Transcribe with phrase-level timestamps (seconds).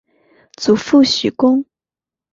[0.57, 1.63] 祖父许恭。